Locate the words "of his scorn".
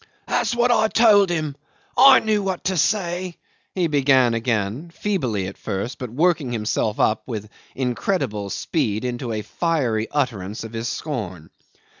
10.63-11.51